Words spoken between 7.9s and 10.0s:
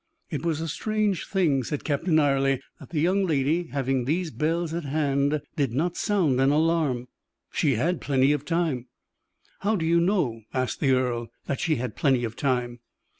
plenty of time." "How do you